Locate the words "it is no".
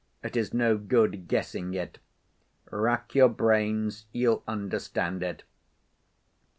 0.23-0.79